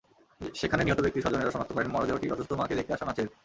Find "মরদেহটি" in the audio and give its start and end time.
1.91-2.27